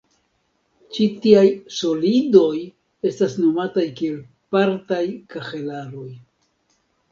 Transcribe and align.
Ĉi 0.95 1.03
tiaj 1.25 1.43
"solidoj" 1.79 2.47
estas 3.11 3.37
nomataj 3.43 3.85
kiel 4.01 4.19
partaj 4.57 5.05
kahelaroj. 5.37 6.11